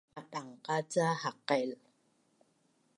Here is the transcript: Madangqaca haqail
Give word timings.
Madangqaca 0.13 1.05
haqail 1.21 1.71